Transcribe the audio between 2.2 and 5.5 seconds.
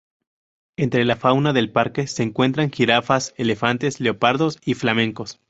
encuentran jirafas, elefantes, leopardos y flamencos.